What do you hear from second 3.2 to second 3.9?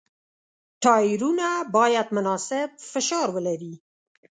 ولري.